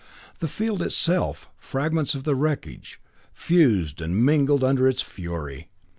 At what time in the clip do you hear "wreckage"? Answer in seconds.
2.33-2.99